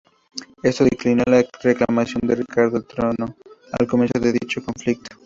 Esto 0.63 0.83
declinó 0.83 1.23
con 1.25 1.33
la 1.35 1.45
reclamación 1.61 2.21
de 2.27 2.33
Ricardo 2.33 2.77
al 2.77 2.87
trono, 2.87 3.35
al 3.71 3.85
comienzo 3.87 4.17
de 4.19 4.31
dicho 4.33 4.59
conflicto. 4.65 5.15